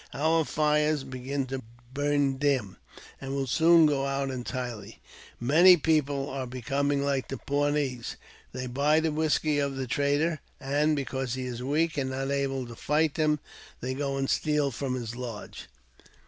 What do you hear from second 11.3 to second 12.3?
he is weak and